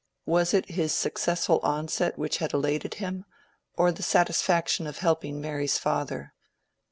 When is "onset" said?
1.61-2.17